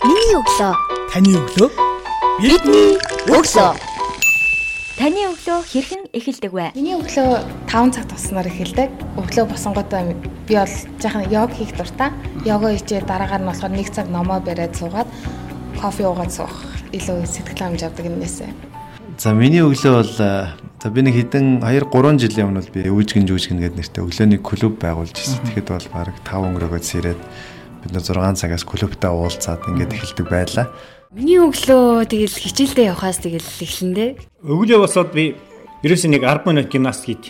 [0.00, 0.72] Миний өглөө.
[1.12, 1.68] Таны өглөө.
[2.40, 2.94] Бидний
[3.28, 3.72] өглөө.
[4.96, 6.72] Таны өглөө хэрхэн эхэлдэг вэ?
[6.72, 8.88] Миний өглөө 5 цаг туснаар эхэлдэг.
[9.20, 10.16] Өглөө босонготой
[10.48, 10.72] би бол
[11.04, 12.16] жаахан йог хийх дуртай.
[12.48, 15.08] Йога хийжээ дараагаар нь болохоор 1 цаг номоо бариад суугаад
[15.76, 16.56] кофе уугаад суух
[16.96, 18.48] илүү сэтгэл хангамж авдаг юмнээсээ.
[19.20, 23.28] За миний өглөө бол за би нэг хэдэн 2 3 жилийн өмнө бол би өвжгэн
[23.28, 25.44] жүжгэн гэдэг нэртэй өглөөний клуб байгуулж ирсэн.
[25.44, 27.20] Тэгэхэд бол баг 5 өнгөрөөгөө сэрээд
[27.82, 30.66] бид нар 6 цагаас клубтаа уулзаад ингээд эхэлдэг байлаа.
[31.10, 34.10] Миний өглөө тэгэл хичээлдээ явхаас тэгэл эхлэндээ.
[34.46, 35.34] Өглөө босоод би
[35.82, 37.24] ерөөсөө нэг 10 минут гимнастик хийд.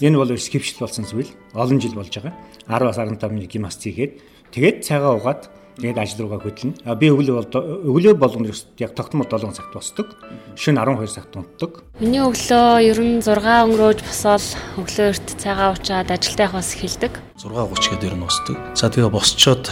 [0.00, 1.32] Энэ бол скипшл болсон зүйл.
[1.52, 2.36] Олон жил болж байгаа.
[2.70, 4.12] 10-аас 15 минут гимнастик хийгээд
[4.54, 6.76] тэгээд цайгаа угаад тэгээд ажил руугаа хөдлөнө.
[6.84, 7.48] А би өглөө бол
[7.96, 10.12] өглөө болгоно яг тогтмол 7 цагт босдог.
[10.54, 11.80] Шөнө 12 цагт унтдаг.
[11.98, 14.44] Миний өглөө ер нь 6 өнгөрөөж босоод
[14.76, 17.12] өглөө эрт цайгаа уучаад ажилдаа явахаас эхэлдэг.
[17.40, 18.56] 6:30 гээд ер нь босдог.
[18.76, 19.64] За тэгээ босчоод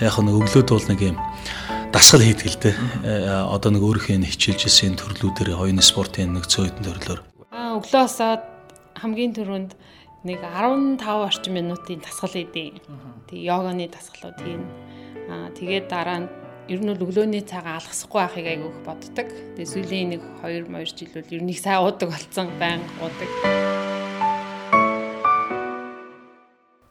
[0.00, 1.16] яг нэг өглөөд бол нэг юм
[1.92, 2.76] дасгал хийдэг л дээ.
[3.50, 7.20] Одоо нэг өөрийнхөө хичээлжсэн төрлүүдээр хоёрын спортын нэг цөөхөн төрлөөр.
[7.50, 8.42] Аа өглөө босоод
[8.94, 9.72] хамгийн түрүүнд
[10.24, 12.78] нэг 15 орчим минутын дасгал хийдэг.
[13.26, 14.62] Тэгээ йоганы дасгалууд хийн.
[15.30, 16.28] Аа тэгээд дараа нь
[16.66, 19.28] ер нь өглөөний цагаа алгасахгүй байхыг айгүйх боддог.
[19.54, 23.30] Тэгээ сүүлийн нэг 2 2 жил бол ер нь их сайн уудаг болсон, байнга уудаг.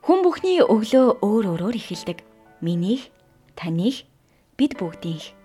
[0.07, 2.23] Хүн бүхний өглөө өөр өөрөөр эхэлдэг.
[2.63, 3.11] Минийх,
[3.59, 4.07] таних,
[4.55, 5.35] бид бүгдийнх.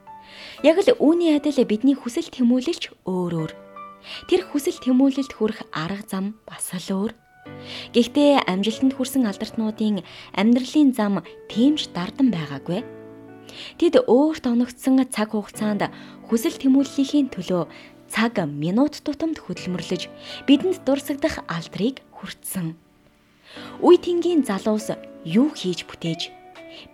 [0.62, 3.52] Яг л үүний адил бидний хүсэл тэмүүлэлч өөр өөр.
[4.30, 7.23] Тэр хүсэл тэмүүлэлд хүрэх арга зам бас л өөр.
[7.94, 12.80] Гэхдээ амжилтанд хүрсэн алдартнуудын амьдралын зам тэмж дардан байгаагүй.
[13.78, 15.88] Тэд өөрт оногдсон цаг хугацаанд
[16.26, 17.70] хүсэл тэмүүллийн төлөө
[18.10, 20.08] цаг минут тутамд хөдөлмөрлөж
[20.46, 22.74] бидэнд дурсагдах алдрыг хүртсэн.
[23.82, 26.43] Үе тэнгийн залуус юу хийж бүтээж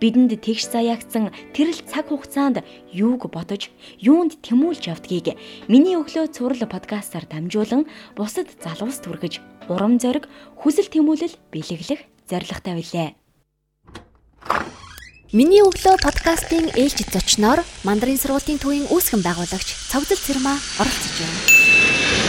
[0.01, 5.37] бидэнд тэгш заяагцсан тэрл цаг хугацаанд юуг бодож, юунд тэмүүлж явдгийг
[5.71, 10.27] миний өглөө цуврал подкастаар дамжуулан бусад залуус түргэж, урам зориг,
[10.59, 13.09] хүсэл тэмүүлэл бэлэглэх зорилготой билээ.
[15.31, 21.60] Миний өглөө подкастын ээлжид зочноор Мандрын сургуулийн төвийн үүсгэн байгуулагч Цогцол Цэрмаа оролцож байна.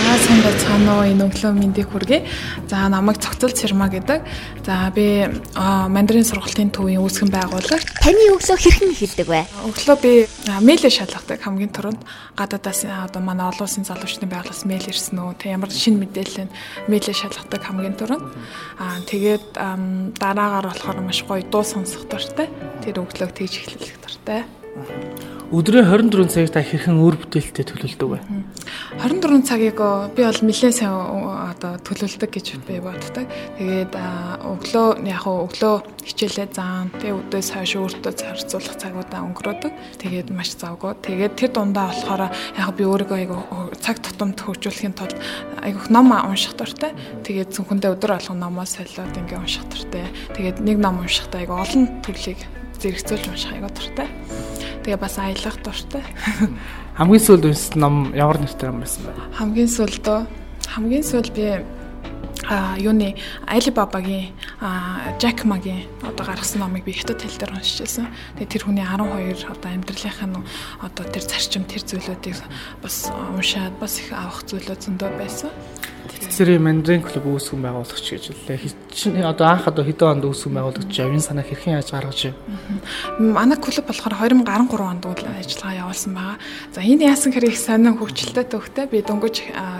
[0.03, 2.27] За сайн байцгаана уу энэ өглөө мэндийг хүргэе.
[2.67, 4.27] За намайг Цогцол Цэрмаа гэдэг.
[4.67, 7.87] За би мандрин сургалтын төвийн үүсгэн байгуулагч.
[8.03, 9.47] Таны өглөө хэрхэн эхэлдэг вэ?
[9.63, 10.13] Өглөө би
[10.59, 12.03] мэйлээ шалгадаг хамгийн түрүүнд
[12.35, 15.39] гадаадаас одоо манай олон улсын залуучны байгууллагаас мэйл ирсэн үү?
[15.39, 16.51] Тэг ямар шинэ мэдээлэл
[16.91, 18.27] мэйлээ шалгадаг хамгийн түрүүнд.
[18.83, 19.55] Аа тэгээд
[20.19, 22.51] дараагаар болохоор маш гоё дуу сонсох дуртай.
[22.83, 24.43] Тэр өглөөг тэгж эхлүүлэх дуртай.
[25.53, 28.19] Өдрийн 24 цагийг та хэрхэн өөр бүтээлтэй төлөвлөдөг вэ?
[29.01, 29.81] 24 цагийг
[30.13, 33.25] би бол нэлээд сайн одоо төлөвлөдөг гэж би боддог.
[33.57, 39.73] Тэгээд өглөө яг өглөө хичээлээ заан тэгээ өдөөс хойш өөртөө зарцуулах цагуудаа өнгөрөөдөг.
[39.97, 40.93] Тэгээд маш завгүй.
[41.09, 43.41] Тэгээд тэр дундаа болохоор яг би өөрийгөө айгу
[43.81, 45.17] цаг тутамд хөгжүүлэхийн тулд
[45.65, 46.93] айгуух ном унших дуртай.
[47.25, 50.05] Тэгээд зөвхөндөө өдөр болгон номоо солиод ингээ унших дуртай.
[50.37, 52.45] Тэгээд нэг ном уншихдаа айгу олон төрлийг
[52.77, 54.52] зэрэгцүүлж унших айгу дуртай.
[54.83, 56.03] Тэгээ бас аялах дуртай.
[56.99, 59.15] Хамгийн сүүлд уншсан ном ямар нэртэй ном байсан бэ?
[59.39, 60.07] Хамгийн сүүлд
[60.75, 61.63] хамгийн сүүл би
[62.49, 63.15] а юуны
[63.47, 64.35] Алибабагийн
[65.21, 68.11] Жак Магийн одоо гаргасан номыг би хятад хэл дээр уншижсэн.
[68.37, 70.43] Тэгээ тэр хүний 12 одоо амьдралынхаа нь
[70.83, 72.43] одоо тэр зарчим тэр зүйлүүдийг
[72.83, 75.51] бас уншаад бас их авах зүйлүүд зөндөө байсан.
[76.21, 79.25] Цэцэрийн мандрин клуб үүсгэн байгуулагч гэж хэллээ.
[79.25, 82.37] Одоо анх одоо хэдэн онд үүсгэн байгуулагч авийн санаа хэрхэн яаж гаргаж ив?
[83.17, 86.37] Манай клуб болохоор 2013 онд үйл ажиллагаа явуулсан байгаа.
[86.75, 89.37] За энэ яасан хэрэг сонин хөгжилтэй төвхтэй би дөнгөж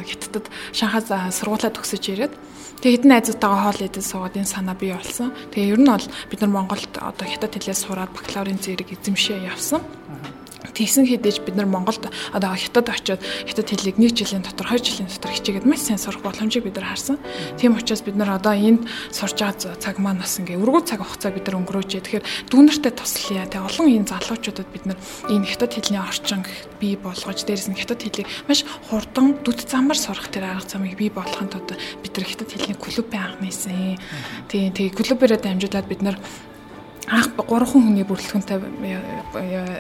[0.09, 2.35] хятадд Шанхай сургуулаа төгсөж ирээд
[2.83, 5.31] Тэгээ хэдэн найзуудтайгаа хоол идэж суугаад энэ санаа бий болсон.
[5.55, 9.87] Тэгээ ер нь бол бид нар Монголд одоо хятад хэлээр сураад бакалаврын зэрэг эзэмшээ явсан.
[10.73, 15.09] Тэгсэн хэдиж бид нар Монголд одоо хятад очиод хятад хэлийг 1 жилийн дотор 2 жилийн
[15.13, 17.21] дотор хичээгээд маш сайн сурах боломжийг бид нар харсан.
[17.61, 21.33] Тийм учраас бид нар одоо энд сурж байгаа цаг маань бас ингээ өргөө цаг хугацаа
[21.33, 21.91] бид нар өнгөрөөж.
[22.01, 23.45] Тэгэхээр дүүнэртэй туслая.
[23.53, 26.41] Тэг олон энэ залуучуудад бид нар энэ хятад хэлний орчин
[26.81, 31.13] бий болгож дээрэс нь хятад хэлийг маш хурдан дүд замаар сурах тэр арга замыг бий
[31.13, 34.01] болгохын тулд бид нар хятад хэлний клубын анх нээсэн.
[34.49, 36.17] Тийм тэгээ клубээрээ дамжуулаад бид нар
[37.11, 38.59] анх 3 хүний бүрэлдэхүүнтэй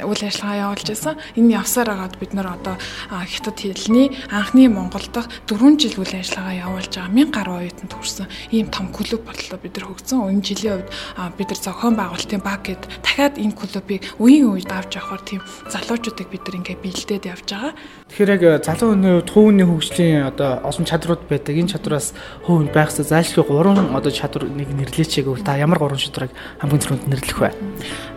[0.03, 1.15] үйл ажиллагаа явуулж байсан.
[1.39, 2.77] Энэ явсаар агаад бид нар одоо
[3.09, 8.27] хятад хэлний анхны Монгол дахь 4 жил үйл ажиллагаа явуулж байгаа 1000 гаруй оюутанд хүрсэн
[8.51, 10.35] ийм том клуб боллоо бид нар хөгжсөн.
[10.35, 10.91] Энэ жилийн үед
[11.39, 16.27] бид нар зохион байгуулалтын баг гэд дахиад энэ клубыг үеийн үед авч явахаар тийм залуучуудыг
[16.27, 17.73] бид нар ингээ бэлдээд явж байгаа.
[18.11, 21.55] Тэгэхээр яг залуу хүний хувьд хувийн хөгжлийн одоо олон чадрууд байдаг.
[21.55, 22.13] Энэ чадраас
[22.45, 27.12] хувь байх зайлшгүй 3 одоо чадвар нэг нэрлээч гэвэл та ямар 3 чадварыг хамгийн түрүүнд
[27.13, 27.51] нэрлэх вэ?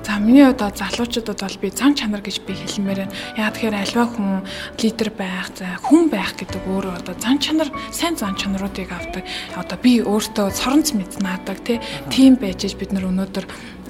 [0.05, 3.15] За миний одоо залуучуудад бол би зан чанар гэж би хэлмээр байна.
[3.35, 4.45] Яг тэгэхээр альва хүн
[4.79, 9.25] лидер байх, за хүн байх гэдэг өөрөө одоо зан чанар, сайн зан чанаруудыг авдаг.
[9.57, 11.59] Одоо би өөртөө соронц мэд наадаг
[12.13, 13.45] тийм байж бид нар өнөөдөр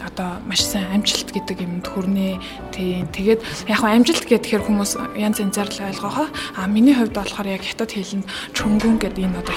[0.06, 2.40] одоо маш сайн амжилт гэдэг юмд хүрнэ.
[2.72, 3.10] Тийм.
[3.10, 6.28] Тэгээд яг хөө амжилт гэхээр хүмүүс янз янзаар л ойлгохоо.
[6.56, 9.56] А миний хувьд болохоор яг хятад хэлэнд чөнгөн гэдэг энэ одоо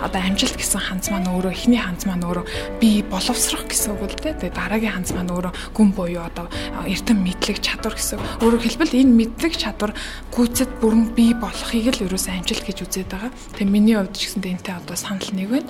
[0.00, 2.44] одоо амжилт гэсэн ханц маань өөрөө эхний ханц маань өөрөө
[2.80, 4.40] би боловсрох гэсэн үг л дээ.
[4.40, 6.46] Тэгээд дараагийн ханц маань өөрөө гүн буюу одоо
[6.88, 8.18] эрдэм мэдлэг чадвар гэсэн.
[8.40, 9.92] Өөрөөр хэлбэл энэ мэдлэг чадвар
[10.32, 13.32] гүйцэд бүрэн бий болохыг л ерөөсөө амжилт гэж үзээд байгаа.
[13.54, 15.68] Тэгээд миний хувьд ч гэсэн энтэй одоо санал нэг байна.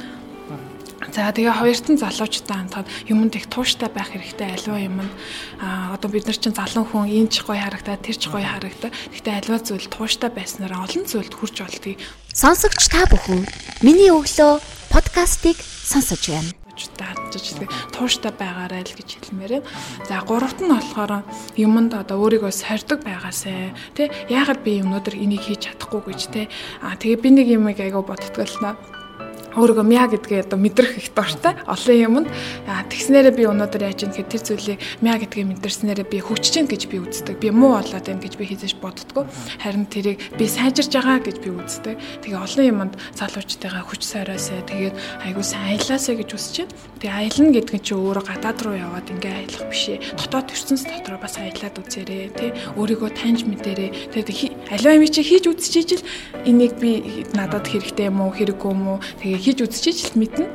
[1.11, 4.97] За тэгээ хоёртон залуучтай хамтаад юмд их тууштай байх хэрэгтэй аливаа юм
[5.59, 8.95] а одоо бид нар чинь залуу хүн энэ ч гоё харагдаа тэр ч гоё харагдаа.
[9.11, 11.99] Гэхдээ аливаа зүйл тууштай байснараа олон зүйлд хүрч болдгийг.
[12.31, 13.43] Сонсогч та бүхэн
[13.83, 14.63] миний өглөө
[14.95, 16.55] подкастыг сонсож байна
[16.97, 17.61] даадж
[17.93, 19.61] тууштай байгаарай л гэж хэлмээр.
[20.09, 23.75] За гуравт нь болохоор юмд одоо өөрийгөө сордог байгаасай.
[23.93, 26.49] Тэ яагаад би өнөөдөр энийг хийж чадахгүй гэж тэ.
[26.81, 28.75] А тэгээ би нэг юм айгаа бодтгол наа
[29.57, 32.29] өөрийгөө мя гэдгээ одоо мэдрэх их дортой олон юмд
[32.67, 36.83] тэгснээрээ би өнөөдөр яаж юм гэхээр тэр зүйлийг мя гэдгээ мэдэрснээрээ би хөгжиж гин гэж
[36.87, 37.37] би үздэг.
[37.41, 39.27] Би муу болоод байна гэж би хийжэж боддгоо.
[39.59, 41.97] Харин тэрийг би сайжирж байгаа гэж би үздэг.
[42.23, 44.95] Тэгээ олон юмд залуучтайгаа хүч сайраасаа тэгээд
[45.27, 46.75] айгуу сайн аялаасаа гэж үсэж байна.
[47.01, 49.99] Тэгээ аялна гэдэг нь чи өөрөө гадаад руу яваад ингээ аялах биш ээ.
[50.21, 52.51] Дотоод ертөнц дотроо бас аялаад үзээрэй тий.
[52.77, 53.91] Өөрийгөө таньж мэдээрэй.
[54.15, 56.05] Тэгээд аливаа юм чи хийж үзчихэж ил
[56.45, 60.47] энийг би надад хэрэгтэй юм уу хэрэггүй юм уу тэгээ хийж үзчихэж л мэднэ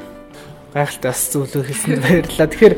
[0.76, 2.48] гайхалтай бас зүйлөө хэлсэнд баярлалаа.
[2.52, 2.76] Тэгэхээр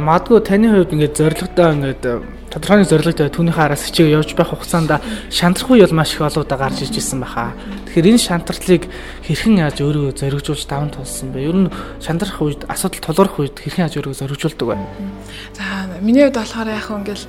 [0.00, 2.04] магадгүй таны хувьд ингээд зоригтой ингээд
[2.48, 4.96] тодорхой нэг зоригтой түүнийхээ араас хичээл явж байх хугацаанд
[5.28, 7.52] шантрах үе бол маш их олоодаа гарч иж ирсэн баха.
[7.92, 8.88] Тэгэхээр энэ шантарлыг
[9.28, 11.44] хэрхэн яаж өөрөө зоригжуулж даван тулсан бэ?
[11.44, 14.76] Ер нь шантрах үед асуудал тулгарх үед хэрхэн яаж өөрөө зоригжуулдаг вэ?
[15.52, 17.28] За миний хувьд болохоор яг ингээл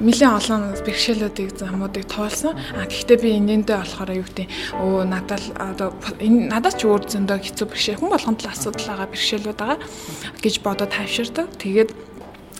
[0.00, 2.56] нэлийн олон бэрхшээлүүдийг замуудыг туулсан.
[2.76, 4.48] А гэхдээ би энэндээ болохоор юу гэдэг
[4.80, 5.88] өө надад одоо
[6.22, 9.78] энэ надад ч өөр зөндөө хэцүү бэрхшээл хүн болгонд л асуудал байгаа бэрхшээлүүд байгаа
[10.40, 11.46] гэж бодоод тавьширдаг.
[11.60, 11.90] Тэгээд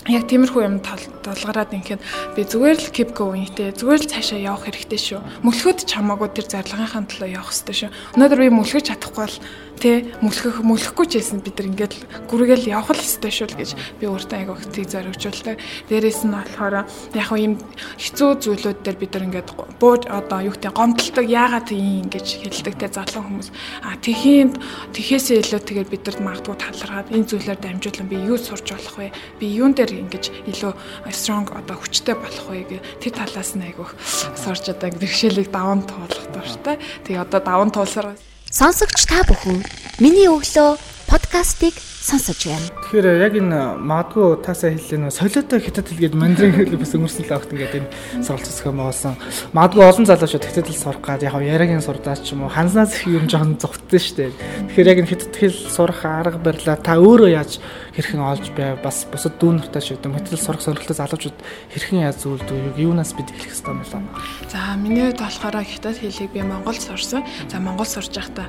[0.08, 2.00] яг тиймэрхүү юм толгараад ингээд
[2.32, 5.20] би зүгээр л keep going те зүгээр л цаашаа явах хэрэгтэй шүү.
[5.44, 7.90] Мөлхөд ч хамаагүй тэр зарлагынхаа төлөө явах хэрэгтэй шүү.
[8.16, 9.37] Өнөөдөр би мөлхөж чадахгүй бол
[9.78, 11.94] тэ мөлхөх мөлөхгүй ч гэсэн бид нар ингээд
[12.26, 13.70] гүргээл явах л ёстой шүү л гэж
[14.02, 15.56] би өөртөө айгу тийг зоригжуулдаг.
[15.88, 17.54] Дээрээс нь болохоор яг юм
[17.96, 19.48] хэцүү зүйлүүд дээр бид нар ингээд
[19.78, 23.48] бууж одоо юу гэдэг гомдолдог яагаад ийм ингэж хэлдэг те залуу хүмүүс.
[23.86, 24.58] А тэхийн
[24.92, 29.14] тэхээсээ илүү тэгээд бид нар магадгүй талархаад энэ зүйлээр дамжуулан би юу сурч болох вэ?
[29.38, 30.72] Би юун дээр ингэж илүү
[31.14, 33.86] strong одоо хүчтэй болох вэ гэх тэр талаас нь айгу
[34.34, 36.76] сурч одоо бэрхшээлийг даван туулах дуртай.
[37.06, 38.16] Тэгээ одоо даван туулсаар
[38.48, 39.60] Сонсогч та бүхэн
[40.00, 41.76] миний өглөө подкастыг
[42.08, 42.69] сонсож байна.
[42.88, 47.37] Тэгэхээр яг энэ магадгүй таасаа хэллээ нөө солиотой хятад хэлгээд мандрин хэл бас өнгөрсөн л
[47.37, 47.93] огт ингээд энэ
[48.25, 49.14] сургалт зохиом болсон.
[49.52, 53.12] Магадгүй олон залуучууд хятад хэл сурах гад яг яриагийн сурдаач ч юм уу ханснаас их
[53.12, 54.32] юм жоохон зовтсон шүү дээ.
[54.72, 57.60] Тэгэхээр яг энэ хятад хэл сурах арга барилаа та өөрөө яаж
[57.93, 61.38] хэрхэн олж бай бас бусад дүү нартай гэдэг хятад сурах сонирхолтой залуучууд
[61.75, 64.08] хэрхэн яаж зүйлдэг юунаас бид хэлэх хэрэгтэй юм байна.
[64.49, 67.26] За миний хувьд болохоор хятад хэлийг би Монголд сурсан.
[67.50, 68.46] За Монгол сурж байхдаа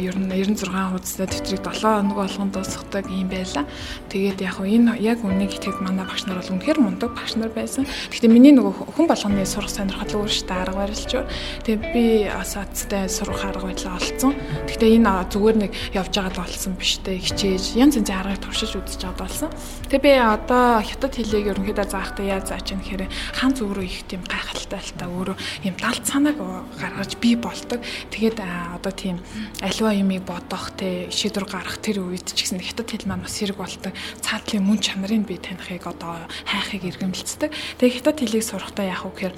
[0.00, 2.56] ер нь 96 хуудастай тэтрийг 7 хоног болгонд
[2.88, 3.66] дуусгадаг юм байлаа.
[4.08, 7.84] Тэгээд яг энэ яг үнийг итгэж манай багш нар бол үнэхээр мундаг багш нар байсан.
[7.84, 11.12] Гэхдээ миний нөгөө хүн болгоны сурах сонирхол өөр шүү дээ арга барилч.
[11.64, 14.34] Тэгээд би асаацтай сурах арга барилаа олцсон.
[14.66, 17.20] Гэхдээ энэ зүгээр нэг явж байгаа л болсон биш дээ.
[17.20, 19.50] Хичээж янз янзын аргыг туршиж үзэж аваад болсон.
[19.92, 24.22] Тэгээ би одоо хятад хэлийг ерөнхийдөө заахтаа яаж зааж юм гэхээр хаан зүрөө их тийм
[24.24, 26.38] гайхалтай л та өөрөө юм далд санааг
[26.80, 27.80] гаргаж би болдог.
[28.12, 29.16] Тэгээд одоо тийм
[29.60, 33.56] альва юмыг бодох те шийдвэр гаргах тэр үед ч гэсэн хятад хэл маань бас хэрэг
[33.56, 33.92] болдог.
[34.20, 37.50] Цаатлын мөн чанарыг би танихыг одоо хайхыг иргэмэлцдэг.
[37.80, 39.34] Тэгээ хятад хэлийг сурахдаа яах вэ гэхээр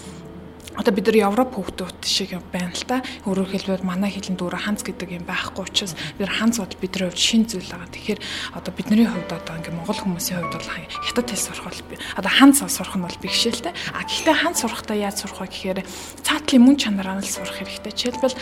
[0.81, 3.03] одоо бид нар Европ хүүхдүүд шиг байна л та.
[3.27, 7.21] Өөрөөр хэлбэл манай хэлэнд өөрөө ханц гэдэг юм байхгүй учраас бид ханц бол бидний хувьд
[7.21, 7.91] шин зүйл байгаа.
[7.91, 8.21] Тэгэхээр
[8.55, 10.71] одоо бидний хувьд одоо ингээ монгол хүмүүсийн хувьд бол
[11.05, 11.83] хятад хэл сурах бол
[12.17, 13.75] одоо ханц сурах нь бол бэрхшээлтэй.
[13.93, 15.79] А гэхдээ ханц сурахдаа яаж сурах вэ гэхээр
[16.23, 17.93] цаатлын мөн чанараа л сурах хэрэгтэй.
[17.93, 18.39] Жишээлбэл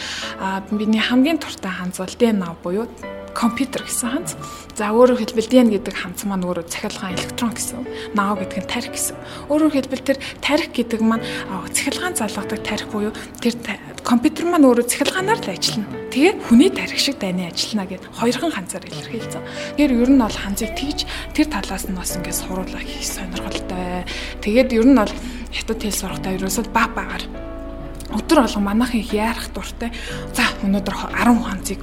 [0.79, 2.87] бидний хамгийн туртай ханц бол ДНА буюу
[3.35, 4.31] компьютер гэсэн ханц.
[4.79, 7.83] За өөрөөр хэлбэл DN гэдэг ханц маань өөрөө цахилгаан электрон гэсэн.
[8.15, 9.17] NAO гэдэг нь тарих гэсэн.
[9.51, 11.27] Өөрөөр хэлбэл тэр тарих гэдэг маань
[11.75, 13.59] цахилгаан залгадаг тарих буюу тэр
[14.07, 15.91] компьютер маань өөрөө цахилгаанаар л ажиллана.
[16.15, 19.43] Тэгээ хүний тарих шиг дайны ажиллана гэд хоёрхан ханцаар илэрхийлсэн.
[19.77, 21.05] Тэгэхээр ер нь бол ханцыг тэгж
[21.35, 24.07] тэр талаас нь бас ингээд суруулах их сонирхолтой.
[24.41, 25.13] Тэгээд ер нь бол
[25.53, 27.25] хятад хэл сурахдаа ерөөсөө баг багаар
[28.09, 29.93] өдөр болго манайхан их яарах дуртай.
[30.33, 31.83] За өнөөдөр 10 ханцыг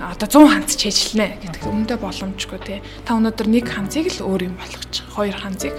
[0.00, 2.78] одоо 100 ханц чэжлэнэ гэдэг өмнөдөө боломжгүй тий.
[3.04, 5.04] Та өнөөдөр нэг ханцыг л өөр юм болгочих.
[5.12, 5.76] Хоёр ханцыг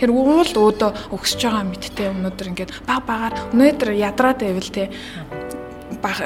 [0.00, 4.88] Тэр уул өөдөө өгсөж байгаа мэдтэй өнөөдөр ингээд баг багаар өнөөдөр ядраад байвал баг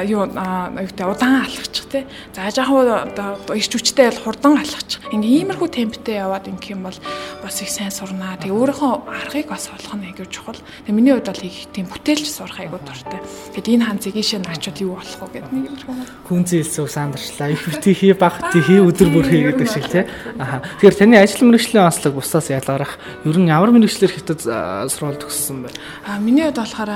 [0.04, 2.06] юу юутай удаан алхачих тий.
[2.34, 5.00] За жаахан одоо ирч хүчтэй бол хурдан алхачих.
[5.12, 6.98] Ингээ иймэрхүү темптэй яваад ингэх юм бол
[7.42, 8.38] бас их сайн сурнаа.
[8.38, 10.58] Тэгээ өөрийнхөө аргыг бас олох нь айгүй чухал.
[10.86, 13.20] Тэгээ миний хувьд бол их тийм бүтээлч сурах айгүй дуртай.
[13.54, 15.94] Тэгэд энэ ханцыг ийшээ наачууд юу болох вэ гэдэг нэг иймэрхүү.
[16.28, 17.48] Хүнзээ хэлсэн сандарчлаа.
[17.50, 20.04] Их бити хий баг ти хий өдөр бүр хий гэдэг шиг тий.
[20.38, 20.62] Аха.
[20.80, 24.40] Тэгэхээр таны ажил мэргэжлийн онцлог бусдаас ялгарах ер нь ямар мэргэжлэр хятад
[24.90, 25.68] сургууль төгссөн бэ?
[26.06, 26.90] А миний хувьд болохоор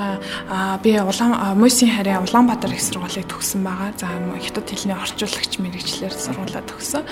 [0.82, 3.90] би улаан Мөсийн харьяа Улаанбаатар их сургуулийг төгссөн байгаа.
[3.96, 7.02] За хятад хэлний орчуулагч мэрэгчлэр сургуулаа төгсөн.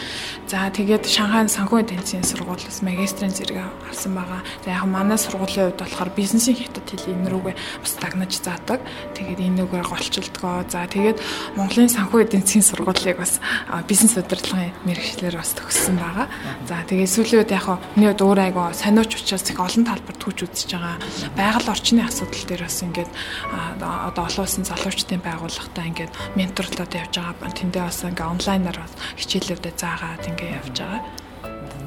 [0.47, 4.41] За тэгээд Шанхай санхүү тэнцгийн сургуулиас магистрийн зэрэг авсан байгаа.
[4.65, 8.81] За яг манай сургуулийн хувьд болохоор бизнесийн хятад хэлний энэ рүүгээ бас дагнаж заадаг.
[9.17, 10.69] Тэгээд энэгээр голчилдгоо.
[10.69, 11.19] За тэгээд
[11.57, 13.41] Монголын санхүү тэнцгийн сургуулийг бас
[13.89, 16.27] бизнес удирдлагын мэрэгчлэр бас төгссөн байгаа.
[16.69, 20.71] За тэгээд сүүлийн үед яг миний өөр айгаа сониуч учраас их олон талбарт түүж үзэж
[20.77, 20.97] байгаа.
[21.39, 23.11] Байгаль орчны асуудал дээр бас ингээд
[23.51, 27.55] одоо олон улсын залуучдын байгууллагатай ингээд менторлоод явж байгаа.
[27.55, 28.79] Тэндээ бас ингээд онлайнаар
[29.17, 31.27] хичээлүүдээ заагаад ингээд явж байгаа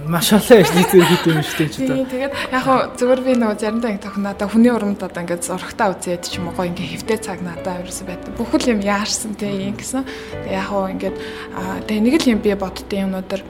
[0.10, 2.06] маш олон ажлын зэрэг хийдэг юм шүү дээ ч одоо.
[2.10, 5.88] Тэгээд яг хоо зөвөр би нөгөө заримдаа ингэ тохно одоо хүний урамд одоо ингэ зургтаа
[5.94, 8.32] үзээд ч юм уу гоё ингэ хэвтэй цаг надаа ерөөсөй байдаг.
[8.40, 10.08] Бүхэл юм яарсан тий юм гэсэн.
[10.08, 11.10] Тэгээд яг хоо ингэ
[11.86, 13.44] тэгээ нэг л юм би боддtiin юмнуудаар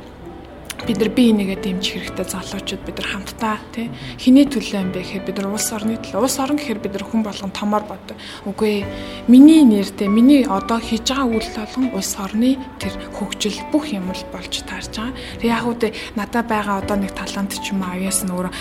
[0.90, 5.06] бид нар бие нэгээ дэмжих хэрэгтэй залуучууд бид нар хамтдаа тий хэний төлөө юм бэ
[5.06, 8.18] гэхээр бид нар улс орны төлөө улс орн гэхээр бид нар хүн болгон томоор боддог.
[8.50, 8.90] Үгүй
[9.30, 14.26] миний нэртэй миний одоо хийж байгаа үйл болгон улс орны тэр хөгжил бүх юм л
[14.34, 15.14] болж таарч байгаа.
[15.38, 18.54] Тэг яг үдэ надад байгаа одоо нэг талант ч юм аяас нь өөрөө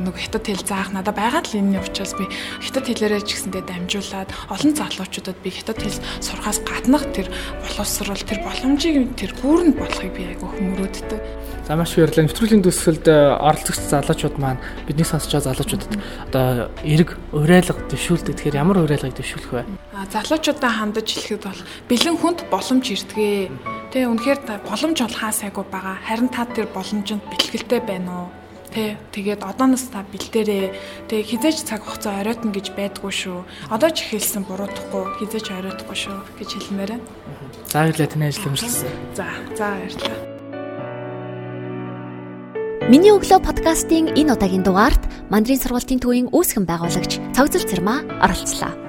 [0.00, 2.24] нэг хятад хэл заах надад байгаа л энэ учраас би
[2.64, 7.28] хятад хэлээрээ ч гэсэндээ дамжуулаад олон залуучуудад би хятад хэл сурахаас гаднах тэр
[7.60, 11.44] боловсрол тэр боломжийг тэр гүүрэнд болохыг би айгүй хүмүүрүүддэг.
[11.64, 12.26] За маш их баярлалаа.
[12.28, 15.92] Нэвтрүүлгийн дүсгэлд э, оролцогч залуучууд маань бидний сонсож байгаа залуучуудад
[16.28, 18.34] одоо эрг уриалга дэвшүүлдэг.
[18.36, 19.64] Тэгэхээр ямар уриалгыг дэвшүүлэх вэ?
[19.94, 23.50] А залуучуудаа хандаж хэлэхэд бол бэлэн хүнд боломж ирдгээ.
[23.92, 25.96] Тэ үнэхээр боломж бол хаа сайгүй байгаа.
[26.04, 28.28] Харин та тэр боломжинд бэлгэлтэй байна уу?
[28.74, 33.46] Тэ тэгээд одооноос та бэлдээрээ тэг хизээч цаг хугацаа оройтно гэж байдгүй шүү.
[33.70, 37.06] Одоо ч ихэлсэн буруудахгүй хизээч оройтхгүй шүү гэж хэлмээр байна.
[37.70, 38.90] За баярлалаа таны ажил хэмжилсэн.
[39.14, 40.33] За за баярлалаа.
[42.84, 45.00] Миний өглөө подкастын энэ удаагийн дугаарт
[45.32, 48.83] Мандрын сургуулийн төвийн үүсгэн байгуулагч Цогцол Цэрмаа оролцлоо.